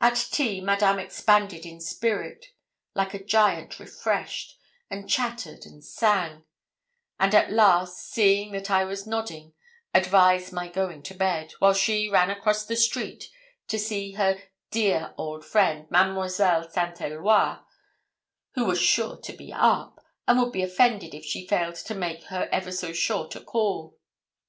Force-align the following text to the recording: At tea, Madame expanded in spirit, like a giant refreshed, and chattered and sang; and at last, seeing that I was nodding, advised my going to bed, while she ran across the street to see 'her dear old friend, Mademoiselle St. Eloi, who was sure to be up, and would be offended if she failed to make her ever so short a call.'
At 0.00 0.16
tea, 0.32 0.60
Madame 0.60 0.98
expanded 0.98 1.64
in 1.64 1.80
spirit, 1.80 2.46
like 2.96 3.14
a 3.14 3.22
giant 3.22 3.78
refreshed, 3.78 4.58
and 4.90 5.08
chattered 5.08 5.64
and 5.64 5.84
sang; 5.84 6.42
and 7.20 7.32
at 7.32 7.52
last, 7.52 8.10
seeing 8.10 8.50
that 8.54 8.72
I 8.72 8.82
was 8.84 9.06
nodding, 9.06 9.54
advised 9.94 10.52
my 10.52 10.66
going 10.66 11.04
to 11.04 11.14
bed, 11.14 11.52
while 11.60 11.74
she 11.74 12.08
ran 12.08 12.28
across 12.28 12.66
the 12.66 12.74
street 12.74 13.30
to 13.68 13.78
see 13.78 14.14
'her 14.14 14.42
dear 14.72 15.14
old 15.16 15.44
friend, 15.44 15.88
Mademoiselle 15.92 16.68
St. 16.68 17.00
Eloi, 17.00 17.58
who 18.56 18.64
was 18.64 18.80
sure 18.80 19.16
to 19.18 19.32
be 19.32 19.52
up, 19.52 20.04
and 20.26 20.40
would 20.40 20.50
be 20.50 20.64
offended 20.64 21.14
if 21.14 21.24
she 21.24 21.46
failed 21.46 21.76
to 21.76 21.94
make 21.94 22.24
her 22.24 22.48
ever 22.50 22.72
so 22.72 22.92
short 22.92 23.36
a 23.36 23.40
call.' 23.40 23.96